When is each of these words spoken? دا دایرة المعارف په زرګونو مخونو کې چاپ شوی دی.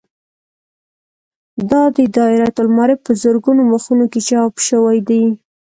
دا 1.69 1.81
دایرة 2.17 2.57
المعارف 2.61 2.99
په 3.05 3.11
زرګونو 3.21 3.61
مخونو 3.71 4.05
کې 4.11 4.19
چاپ 4.27 4.53
شوی 4.67 4.97
دی. 5.07 5.23